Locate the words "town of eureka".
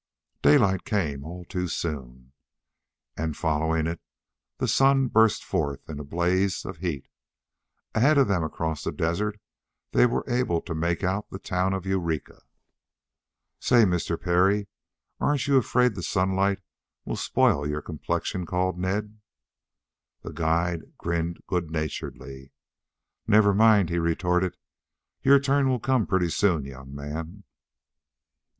11.37-12.41